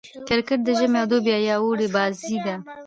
[0.27, 2.55] کرکټ د ژمي او دوبي يا اوړي بازي ده.